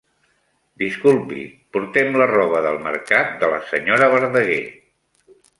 Disculpi, 0.83 1.43
portem 1.77 2.17
la 2.21 2.29
roba 2.33 2.63
del 2.69 2.81
mercat 2.89 3.39
de 3.45 3.53
la 3.55 3.63
senyora 3.69 4.09
Verdaguer. 4.15 4.61